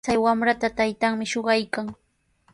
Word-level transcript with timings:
Chay 0.05 0.17
wamrata 0.23 0.67
taytanmi 0.77 1.29
shuqaykan. 1.31 1.87